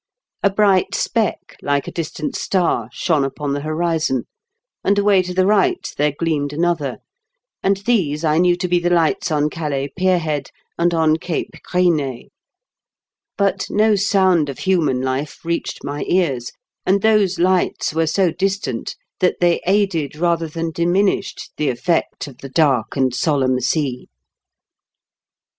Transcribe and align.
A 0.41 0.49
bright 0.49 0.95
speck, 0.95 1.57
like 1.61 1.87
a 1.87 1.91
distant 1.91 2.35
star, 2.35 2.89
shone 2.91 3.23
upon 3.23 3.53
the 3.53 3.61
horizon, 3.61 4.23
and 4.83 4.97
away 4.97 5.21
to 5.21 5.31
the 5.31 5.45
right 5.45 5.87
there 5.95 6.11
gleamed 6.11 6.51
another; 6.53 6.97
and 7.61 7.77
these 7.77 8.23
I 8.25 8.39
knew 8.39 8.55
to 8.55 8.67
be 8.67 8.79
the 8.79 8.89
lights 8.89 9.29
on 9.29 9.47
Calais 9.51 9.91
pier 9.95 10.17
head 10.17 10.49
and 10.75 10.95
on 10.95 11.17
Cape 11.17 11.51
Grisnez. 11.63 12.29
But 13.37 13.67
no 13.69 13.93
sound 13.95 14.49
of 14.49 14.57
human 14.57 15.03
life 15.03 15.45
reached 15.45 15.83
my 15.83 16.01
ears, 16.07 16.51
and 16.83 17.03
those 17.03 17.37
lights 17.37 17.93
were 17.93 18.07
so 18.07 18.31
distant 18.31 18.95
that 19.19 19.39
they 19.39 19.61
aided, 19.67 20.15
rather 20.15 20.47
than 20.47 20.71
diminished, 20.71 21.51
the 21.57 21.69
effect 21.69 22.25
of 22.25 22.39
the 22.39 22.49
dark 22.49 22.95
and 22.95 23.13
solemn 23.13 23.59
sea. 23.61 24.07